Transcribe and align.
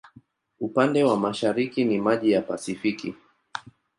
Upande 0.59 1.03
wa 1.03 1.17
mashariki 1.19 1.85
ni 1.85 1.99
maji 2.01 2.31
ya 2.31 2.41
Pasifiki. 2.41 3.15